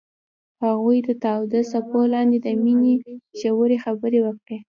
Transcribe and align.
هغوی 0.63 0.97
د 1.07 1.09
تاوده 1.23 1.59
څپو 1.71 1.99
لاندې 2.13 2.37
د 2.41 2.47
مینې 2.63 2.93
ژورې 3.41 3.77
خبرې 3.85 4.19
وکړې. 4.23 4.57